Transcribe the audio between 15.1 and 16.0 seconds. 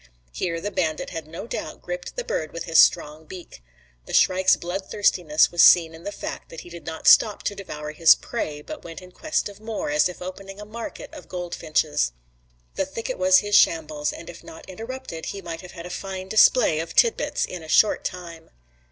he might have had a